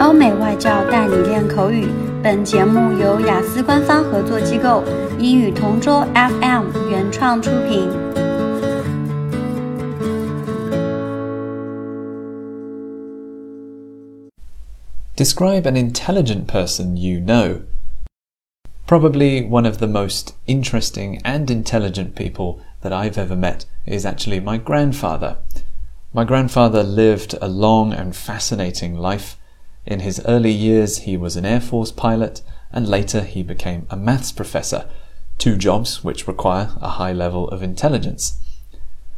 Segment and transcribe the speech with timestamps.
[0.00, 1.88] 欧美外教带你练口语。
[2.24, 4.82] 本节目由雅思官方合作机构
[5.18, 7.88] 英语同桌 FM 原创出品。
[15.16, 17.60] Describe an intelligent person you know.
[18.86, 24.40] Probably one of the most interesting and intelligent people that I've ever met is actually
[24.40, 25.36] my grandfather.
[26.12, 29.36] My grandfather lived a long and fascinating life.
[29.89, 33.97] In his early years, he was an Air Force pilot, and later he became a
[33.97, 34.87] maths professor,
[35.39, 38.39] two jobs which require a high level of intelligence.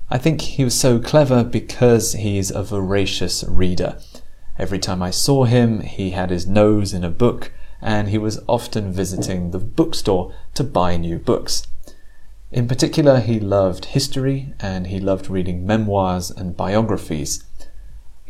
[0.09, 3.97] I think he was so clever because he's a voracious reader.
[4.57, 8.39] Every time I saw him, he had his nose in a book, and he was
[8.47, 11.67] often visiting the bookstore to buy new books.
[12.49, 17.43] In particular, he loved history and he loved reading memoirs and biographies.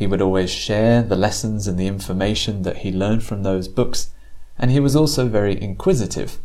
[0.01, 4.09] He would always share the lessons and the information that he learned from those books,
[4.57, 6.39] and he was also very inquisitive.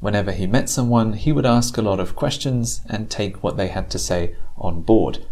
[0.00, 3.68] Whenever he met someone, he would ask a lot of questions and take what they
[3.68, 5.24] had to say on board.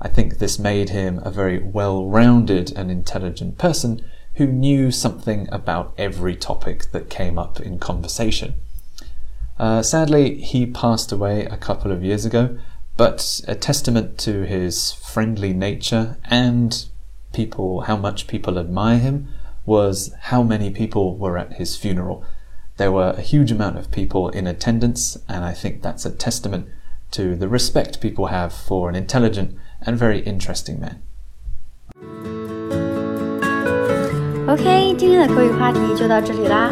[0.00, 4.00] I think this made him a very well rounded and intelligent person
[4.36, 8.54] who knew something about every topic that came up in conversation.
[9.58, 12.56] Uh, sadly, he passed away a couple of years ago,
[12.97, 16.85] but a testament to his friendly nature and
[17.31, 19.27] people, how much people admire him,
[19.65, 22.23] was how many people were at his funeral.
[22.77, 26.67] There were a huge amount of people in attendance, and I think that's a testament
[27.11, 31.01] to the respect people have for an intelligent and very interesting man.
[34.47, 36.71] OK，今天的口语话题就到这里啦。